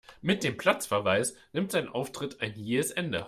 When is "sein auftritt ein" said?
1.71-2.55